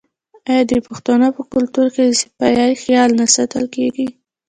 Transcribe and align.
آیا 0.49 0.63
د 0.71 0.73
پښتنو 0.87 1.27
په 1.37 1.41
کلتور 1.53 1.87
کې 1.95 2.03
د 2.07 2.11
صفايي 2.21 2.73
خیال 2.83 3.09
نه 3.19 3.25
ساتل 3.35 3.65
کیږي؟ 3.75 4.07